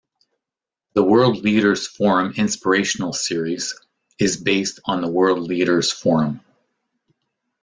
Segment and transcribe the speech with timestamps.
[0.93, 3.79] The World Leaders Forum Inspirational Series
[4.17, 6.39] is based on the World Leaders Forum.